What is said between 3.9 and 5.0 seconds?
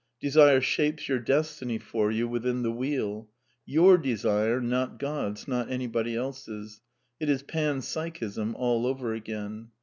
desire, not